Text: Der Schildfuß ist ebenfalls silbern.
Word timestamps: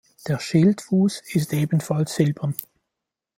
Der 0.27 0.39
Schildfuß 0.39 1.21
ist 1.35 1.53
ebenfalls 1.53 2.15
silbern. 2.15 2.55